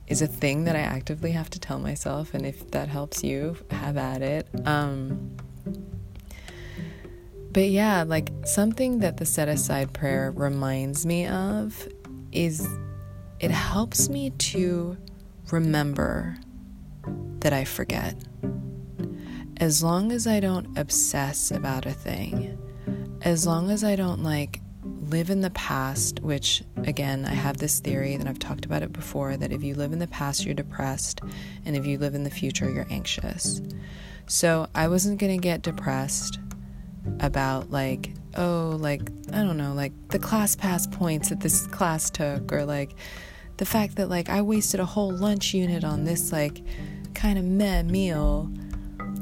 is 0.07 0.23
a 0.23 0.27
thing 0.27 0.65
that 0.65 0.77
I 0.77 0.81
actively 0.81 1.33
have 1.33 1.51
to 1.51 1.61
tell 1.61 1.79
myself. 1.79 2.33
And 2.33 2.47
if 2.47 2.71
that 2.71 2.89
helps 2.89 3.23
you, 3.23 3.57
have 3.71 3.97
at 3.97 4.23
it. 4.23 4.49
Um, 4.65 5.37
but 7.53 7.69
yeah, 7.69 8.03
like 8.03 8.31
something 8.45 9.01
that 9.01 9.17
the 9.17 9.27
set 9.27 9.49
aside 9.49 9.93
prayer 9.93 10.31
reminds 10.31 11.05
me 11.05 11.27
of 11.27 11.89
is 12.33 12.67
it 13.41 13.51
helps 13.51 14.09
me 14.09 14.31
to 14.31 14.97
remember 15.51 16.37
that 17.41 17.53
I 17.53 17.65
forget. 17.65 18.15
As 19.59 19.83
long 19.83 20.13
as 20.13 20.27
I 20.27 20.41
don't 20.41 20.77
obsess 20.77 21.51
about 21.51 21.87
a 21.87 21.93
thing, 21.93 22.59
as 23.27 23.45
long 23.45 23.73
as 23.73 23.83
I 23.83 23.97
don't 23.97 24.23
like 24.23 24.61
live 24.85 25.31
in 25.31 25.41
the 25.41 25.51
past, 25.51 26.21
which 26.21 26.63
again, 26.85 27.25
I 27.25 27.35
have 27.35 27.57
this 27.57 27.81
theory 27.81 28.17
that 28.17 28.29
I've 28.29 28.39
talked 28.39 28.65
about 28.65 28.85
it 28.85 28.93
before 28.93 29.37
that 29.37 29.51
if 29.51 29.65
you 29.65 29.75
live 29.75 29.93
in 29.93 29.99
the 29.99 30.07
past, 30.07 30.45
you're 30.45 30.55
depressed, 30.55 31.21
and 31.65 31.77
if 31.77 31.85
you 31.85 31.99
live 31.99 32.15
in 32.15 32.23
the 32.23 32.31
future, 32.31 32.71
you're 32.71 32.87
anxious. 32.89 33.61
So 34.29 34.69
I 34.77 34.87
wasn't 34.87 35.19
gonna 35.19 35.39
get 35.39 35.63
depressed 35.63 36.39
about 37.19 37.73
like, 37.73 38.13
oh, 38.37 38.77
like, 38.79 39.03
I 39.33 39.43
don't 39.43 39.57
know, 39.57 39.75
like 39.75 39.93
the 40.11 40.21
ClassPass 40.21 40.93
points 40.93 41.31
that 41.31 41.41
this 41.41 41.67
class 41.67 42.11
took, 42.11 42.53
or 42.53 42.65
like 42.65 42.95
the 43.57 43.67
fact 43.67 43.97
that 43.97 44.09
like 44.09 44.29
I 44.29 44.41
wasted 44.41 44.79
a 44.79 44.87
whole 44.87 45.11
lunch 45.11 45.53
unit 45.53 45.83
on 45.83 46.05
this 46.05 46.31
like 46.31 46.63
kind 47.15 47.41
of 47.41 47.45
meh 47.45 47.83
meal 47.83 48.53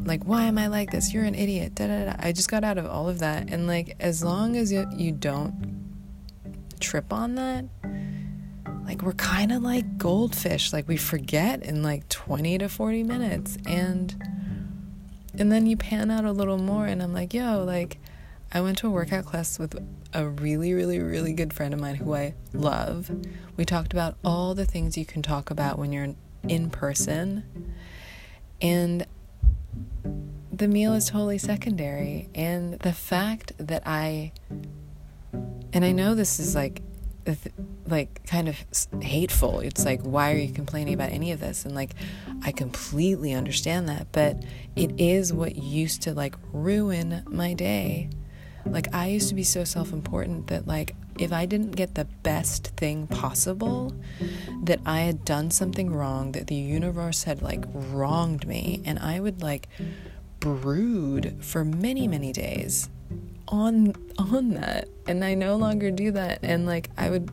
like 0.04 0.24
why 0.24 0.44
am 0.44 0.58
i 0.58 0.66
like 0.66 0.90
this? 0.90 1.12
You're 1.12 1.24
an 1.24 1.34
idiot. 1.34 1.74
Da, 1.74 1.86
da, 1.86 2.04
da. 2.06 2.14
i 2.18 2.32
just 2.32 2.50
got 2.50 2.64
out 2.64 2.78
of 2.78 2.86
all 2.86 3.08
of 3.08 3.18
that. 3.20 3.50
And 3.50 3.66
like 3.66 3.96
as 4.00 4.22
long 4.22 4.56
as 4.56 4.72
you, 4.72 4.86
you 4.96 5.12
don't 5.12 5.82
trip 6.80 7.12
on 7.12 7.36
that 7.36 7.64
like 8.86 9.02
we're 9.02 9.12
kind 9.14 9.50
of 9.50 9.62
like 9.62 9.98
goldfish. 9.98 10.72
Like 10.72 10.86
we 10.86 10.96
forget 10.96 11.62
in 11.62 11.82
like 11.82 12.08
20 12.08 12.58
to 12.58 12.68
40 12.68 13.02
minutes. 13.02 13.58
And 13.66 14.14
and 15.36 15.50
then 15.50 15.66
you 15.66 15.76
pan 15.76 16.10
out 16.10 16.24
a 16.24 16.30
little 16.30 16.58
more 16.58 16.86
and 16.86 17.02
i'm 17.02 17.12
like 17.12 17.34
yo 17.34 17.64
like 17.64 17.98
i 18.52 18.60
went 18.60 18.78
to 18.78 18.86
a 18.86 18.90
workout 18.90 19.24
class 19.24 19.58
with 19.58 19.76
a 20.12 20.28
really 20.28 20.72
really 20.72 21.00
really 21.00 21.32
good 21.32 21.52
friend 21.52 21.74
of 21.74 21.80
mine 21.80 21.96
who 21.96 22.14
i 22.14 22.34
love. 22.52 23.10
We 23.56 23.64
talked 23.64 23.92
about 23.92 24.16
all 24.24 24.54
the 24.54 24.64
things 24.64 24.96
you 24.96 25.04
can 25.04 25.22
talk 25.22 25.50
about 25.50 25.78
when 25.78 25.92
you're 25.92 26.14
in 26.48 26.70
person. 26.70 27.72
And 28.60 29.06
the 30.52 30.68
meal 30.68 30.94
is 30.94 31.10
totally 31.10 31.38
secondary. 31.38 32.28
And 32.34 32.78
the 32.80 32.92
fact 32.92 33.52
that 33.58 33.82
I, 33.86 34.32
and 35.72 35.84
I 35.84 35.92
know 35.92 36.14
this 36.14 36.38
is 36.38 36.54
like, 36.54 36.82
like 37.86 38.24
kind 38.26 38.48
of 38.48 38.56
hateful. 39.02 39.60
It's 39.60 39.84
like, 39.84 40.02
why 40.02 40.32
are 40.32 40.38
you 40.38 40.52
complaining 40.52 40.94
about 40.94 41.10
any 41.10 41.32
of 41.32 41.40
this? 41.40 41.64
And 41.64 41.74
like, 41.74 41.94
I 42.42 42.52
completely 42.52 43.32
understand 43.32 43.88
that, 43.88 44.08
but 44.12 44.44
it 44.76 44.92
is 44.98 45.32
what 45.32 45.56
used 45.56 46.02
to 46.02 46.14
like 46.14 46.34
ruin 46.52 47.22
my 47.26 47.54
day. 47.54 48.10
Like, 48.66 48.94
I 48.94 49.08
used 49.08 49.28
to 49.28 49.34
be 49.34 49.42
so 49.42 49.64
self 49.64 49.92
important 49.92 50.46
that, 50.46 50.66
like, 50.66 50.94
if 51.18 51.32
I 51.32 51.46
didn't 51.46 51.72
get 51.72 51.94
the 51.94 52.04
best 52.04 52.68
thing 52.76 53.06
possible, 53.06 53.94
that 54.64 54.80
I 54.84 55.00
had 55.00 55.24
done 55.24 55.50
something 55.50 55.92
wrong, 55.92 56.32
that 56.32 56.46
the 56.46 56.54
universe 56.54 57.24
had 57.24 57.42
like 57.42 57.64
wronged 57.72 58.46
me, 58.46 58.82
and 58.84 58.98
I 58.98 59.20
would 59.20 59.42
like 59.42 59.68
brood 60.40 61.36
for 61.40 61.64
many 61.64 62.06
many 62.06 62.30
days 62.30 62.90
on 63.48 63.94
on 64.18 64.50
that 64.50 64.88
and 65.06 65.24
I 65.24 65.34
no 65.34 65.56
longer 65.56 65.90
do 65.90 66.10
that 66.12 66.40
and 66.42 66.66
like 66.66 66.90
I 66.98 67.10
would 67.10 67.30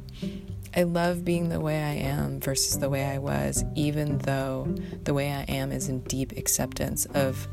I 0.75 0.83
love 0.83 1.25
being 1.25 1.50
the 1.50 1.59
way 1.59 1.83
I 1.83 1.95
am 1.95 2.39
versus 2.39 2.79
the 2.79 2.89
way 2.89 3.05
I 3.05 3.17
was 3.17 3.65
even 3.75 4.19
though 4.19 4.73
the 5.03 5.13
way 5.13 5.31
I 5.31 5.41
am 5.43 5.71
is 5.71 5.89
in 5.89 6.00
deep 6.01 6.31
acceptance 6.38 7.05
of 7.07 7.47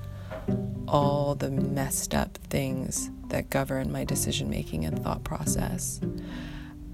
all 0.86 1.34
the 1.34 1.50
messed 1.50 2.14
up 2.14 2.36
things 2.48 3.10
that 3.30 3.50
govern 3.50 3.92
my 3.92 4.04
decision 4.04 4.48
making 4.48 4.84
and 4.84 5.02
thought 5.02 5.24
process 5.24 6.00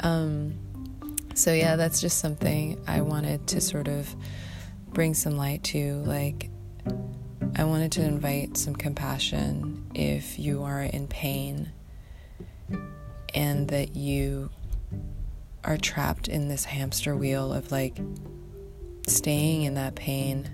um 0.01 0.55
so 1.35 1.53
yeah 1.53 1.77
that's 1.77 2.01
just 2.01 2.19
something 2.19 2.83
I 2.87 3.01
wanted 3.01 3.47
to 3.49 3.61
sort 3.61 3.89
of 3.89 4.15
bring 4.93 5.15
some 5.15 5.37
light 5.37 5.63
to 5.65 5.97
like 6.07 6.51
I 7.57 7.65
wanted 7.65 7.93
to 7.93 8.03
invite 8.03 8.57
some 8.57 8.75
compassion 8.75 9.87
if 9.95 10.39
you 10.39 10.63
are 10.65 10.83
in 10.83 11.07
pain 11.07 11.73
and 13.35 13.69
that 13.69 13.97
you 13.97 14.51
are 15.65 15.77
trapped 15.77 16.29
in 16.29 16.49
this 16.49 16.65
hamster 16.65 17.17
wheel 17.17 17.53
of 17.53 17.73
like 17.73 17.99
staying 19.07 19.63
in 19.63 19.75
that 19.75 19.95
pain 19.95 20.49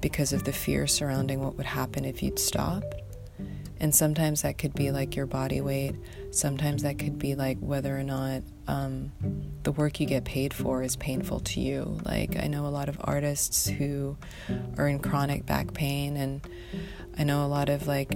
because 0.00 0.32
of 0.32 0.44
the 0.44 0.52
fear 0.52 0.86
surrounding 0.86 1.40
what 1.40 1.56
would 1.56 1.66
happen 1.66 2.04
if 2.04 2.22
you'd 2.22 2.38
stopped. 2.38 2.94
And 3.80 3.94
sometimes 3.94 4.42
that 4.42 4.58
could 4.58 4.74
be 4.74 4.90
like 4.90 5.14
your 5.14 5.26
body 5.26 5.60
weight. 5.60 5.94
Sometimes 6.30 6.82
that 6.82 6.98
could 6.98 7.18
be 7.18 7.34
like 7.34 7.58
whether 7.58 7.96
or 7.96 8.02
not 8.02 8.42
um, 8.66 9.12
the 9.62 9.72
work 9.72 10.00
you 10.00 10.06
get 10.06 10.24
paid 10.24 10.52
for 10.52 10.82
is 10.82 10.96
painful 10.96 11.40
to 11.40 11.60
you. 11.60 11.98
Like, 12.04 12.36
I 12.36 12.48
know 12.48 12.66
a 12.66 12.68
lot 12.68 12.88
of 12.88 13.00
artists 13.04 13.68
who 13.68 14.16
are 14.76 14.88
in 14.88 14.98
chronic 14.98 15.46
back 15.46 15.72
pain, 15.74 16.16
and 16.16 16.40
I 17.16 17.24
know 17.24 17.44
a 17.44 17.48
lot 17.48 17.68
of 17.68 17.86
like, 17.86 18.12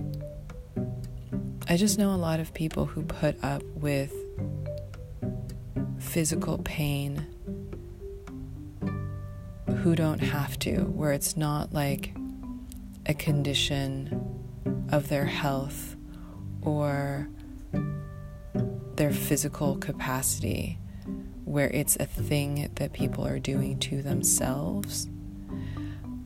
I 1.69 1.77
just 1.77 1.99
know 1.99 2.13
a 2.13 2.17
lot 2.17 2.41
of 2.41 2.53
people 2.53 2.87
who 2.87 3.03
put 3.03 3.43
up 3.43 3.63
with 3.75 4.13
physical 5.99 6.59
pain 6.59 7.27
who 9.83 9.95
don't 9.95 10.21
have 10.21 10.59
to, 10.61 10.83
where 10.83 11.13
it's 11.13 11.37
not 11.37 11.73
like 11.73 12.15
a 13.07 13.15
condition 13.15 14.42
of 14.91 15.09
their 15.09 15.27
health 15.27 15.97
or 16.61 17.29
their 18.97 19.13
physical 19.13 19.77
capacity, 19.77 20.79
where 21.45 21.69
it's 21.71 21.97
a 21.97 22.07
thing 22.07 22.71
that 22.77 22.93
people 22.93 23.27
are 23.27 23.39
doing 23.39 23.79
to 23.81 24.03
themselves. 24.03 25.09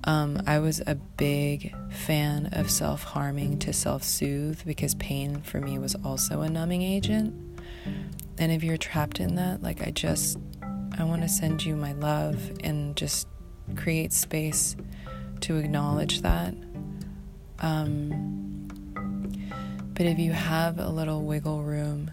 Um, 0.05 0.41
I 0.47 0.61
was 0.61 0.81
a 0.87 0.95
big 0.95 1.75
fan 1.91 2.51
of 2.53 2.71
self 2.71 3.03
harming 3.03 3.59
to 3.61 3.73
self 3.73 4.05
soothe 4.05 4.65
because 4.65 4.95
pain 4.95 5.43
for 5.43 5.61
me 5.61 5.79
was 5.79 5.97
also 6.05 6.43
a 6.43 6.49
numbing 6.49 6.83
agent. 6.83 7.35
And 8.39 8.53
if 8.53 8.63
you're 8.63 8.77
trapped 8.77 9.19
in 9.19 9.35
that, 9.37 9.63
like 9.63 9.87
I 9.87 9.91
just, 9.91 10.39
I 10.97 11.05
want 11.05 11.23
to 11.23 11.29
send 11.29 11.65
you 11.65 11.75
my 11.75 11.93
love 11.93 12.53
and 12.63 12.95
just 12.95 13.27
create 13.75 14.13
space 14.13 14.77
to 15.41 15.57
acknowledge 15.57 16.21
that. 16.23 16.55
Um, 17.61 18.69
but 19.95 20.07
if 20.07 20.19
you 20.19 20.33
have 20.33 20.79
a 20.79 20.89
little 20.89 21.23
wiggle 21.23 21.63
room, 21.63 22.11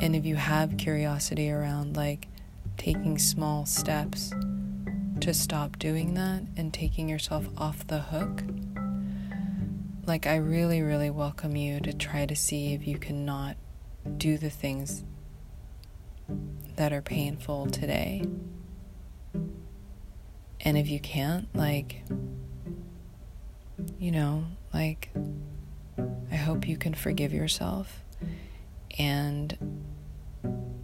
and 0.00 0.14
if 0.14 0.24
you 0.24 0.36
have 0.36 0.76
curiosity 0.76 1.50
around 1.50 1.96
like 1.96 2.28
taking 2.76 3.18
small 3.18 3.66
steps 3.66 4.32
to 5.20 5.34
stop 5.34 5.78
doing 5.78 6.14
that 6.14 6.42
and 6.56 6.72
taking 6.72 7.08
yourself 7.08 7.48
off 7.56 7.86
the 7.86 8.00
hook, 8.00 8.42
like 10.06 10.26
I 10.26 10.36
really, 10.36 10.80
really 10.82 11.10
welcome 11.10 11.56
you 11.56 11.80
to 11.80 11.92
try 11.92 12.26
to 12.26 12.36
see 12.36 12.72
if 12.74 12.86
you 12.86 12.98
can 12.98 13.24
not 13.24 13.56
do 14.16 14.38
the 14.38 14.50
things 14.50 15.04
that 16.76 16.92
are 16.92 17.02
painful 17.02 17.66
today. 17.66 18.24
And 20.60 20.78
if 20.78 20.88
you 20.88 21.00
can't, 21.00 21.54
like, 21.54 22.04
you 23.98 24.10
know, 24.12 24.44
like, 24.72 25.10
I 26.30 26.36
hope 26.36 26.68
you 26.68 26.76
can 26.76 26.94
forgive 26.94 27.32
yourself. 27.32 28.02
And 28.98 29.56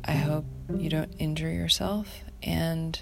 I 0.04 0.12
hope 0.12 0.44
you 0.76 0.88
don't 0.88 1.12
injure 1.18 1.50
yourself. 1.50 2.22
And 2.42 3.00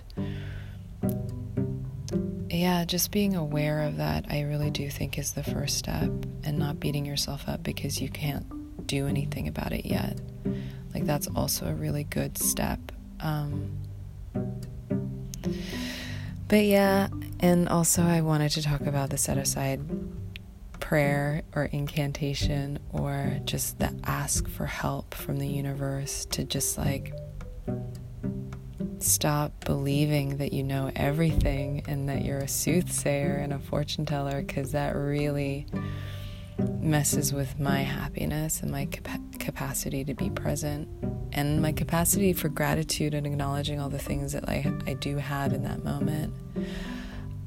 yeah, 2.48 2.84
just 2.84 3.10
being 3.10 3.34
aware 3.34 3.82
of 3.82 3.96
that, 3.96 4.26
I 4.30 4.42
really 4.42 4.70
do 4.70 4.88
think 4.90 5.18
is 5.18 5.32
the 5.32 5.42
first 5.42 5.78
step, 5.78 6.10
and 6.44 6.58
not 6.58 6.78
beating 6.78 7.04
yourself 7.04 7.48
up 7.48 7.62
because 7.62 8.00
you 8.00 8.08
can't 8.08 8.86
do 8.86 9.06
anything 9.06 9.48
about 9.48 9.72
it 9.72 9.86
yet. 9.86 10.18
Like, 10.94 11.04
that's 11.06 11.26
also 11.34 11.66
a 11.66 11.74
really 11.74 12.04
good 12.04 12.36
step. 12.38 12.78
Um, 13.20 13.78
but 16.48 16.64
yeah, 16.64 17.08
and 17.42 17.68
also 17.68 18.02
I 18.02 18.20
wanted 18.20 18.50
to 18.52 18.62
talk 18.62 18.82
about 18.82 19.10
the 19.10 19.18
set 19.18 19.36
aside 19.36 19.80
prayer 20.80 21.42
or 21.54 21.64
incantation 21.64 22.78
or 22.90 23.38
just 23.44 23.78
the 23.78 23.94
ask 24.04 24.48
for 24.48 24.66
help 24.66 25.14
from 25.14 25.38
the 25.38 25.46
universe 25.46 26.24
to 26.26 26.44
just 26.44 26.78
like 26.78 27.12
stop 28.98 29.52
believing 29.64 30.36
that 30.36 30.52
you 30.52 30.62
know 30.62 30.90
everything 30.94 31.82
and 31.88 32.08
that 32.08 32.24
you're 32.24 32.38
a 32.38 32.48
soothsayer 32.48 33.34
and 33.34 33.52
a 33.52 33.58
fortune 33.58 34.06
teller 34.06 34.42
because 34.42 34.72
that 34.72 34.94
really 34.94 35.66
messes 36.80 37.32
with 37.32 37.58
my 37.58 37.80
happiness 37.80 38.60
and 38.60 38.70
my 38.70 38.86
cap- 38.86 39.20
capacity 39.38 40.04
to 40.04 40.14
be 40.14 40.30
present 40.30 40.88
and 41.32 41.60
my 41.60 41.72
capacity 41.72 42.32
for 42.32 42.48
gratitude 42.48 43.14
and 43.14 43.26
acknowledging 43.26 43.80
all 43.80 43.88
the 43.88 43.98
things 43.98 44.32
that 44.32 44.48
I, 44.48 44.72
I 44.86 44.94
do 44.94 45.16
have 45.16 45.52
in 45.52 45.62
that 45.64 45.82
moment. 45.82 46.34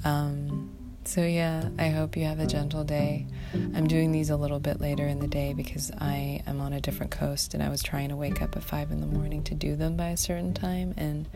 Um, 0.05 0.69
so, 1.03 1.21
yeah, 1.21 1.69
I 1.77 1.89
hope 1.89 2.15
you 2.15 2.25
have 2.25 2.39
a 2.39 2.47
gentle 2.47 2.83
day. 2.83 3.27
I'm 3.53 3.87
doing 3.87 4.11
these 4.11 4.29
a 4.29 4.37
little 4.37 4.59
bit 4.59 4.79
later 4.79 5.05
in 5.05 5.19
the 5.19 5.27
day 5.27 5.53
because 5.53 5.91
I 5.99 6.41
am 6.47 6.61
on 6.61 6.73
a 6.73 6.81
different 6.81 7.11
coast 7.11 7.53
and 7.53 7.61
I 7.61 7.69
was 7.69 7.83
trying 7.83 8.09
to 8.09 8.15
wake 8.15 8.41
up 8.41 8.55
at 8.55 8.63
5 8.63 8.91
in 8.91 9.01
the 9.01 9.07
morning 9.07 9.43
to 9.43 9.55
do 9.55 9.75
them 9.75 9.97
by 9.97 10.09
a 10.09 10.17
certain 10.17 10.53
time, 10.53 10.93
and 10.97 11.27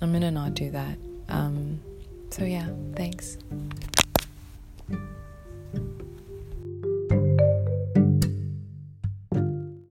I'm 0.00 0.10
going 0.10 0.22
to 0.22 0.30
not 0.30 0.54
do 0.54 0.70
that. 0.70 0.98
Um, 1.28 1.80
so, 2.30 2.44
yeah, 2.44 2.68
thanks. 2.94 3.38